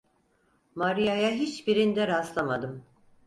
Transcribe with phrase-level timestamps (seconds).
[0.75, 2.83] Maria'ya hiçbirinde rastlamadım.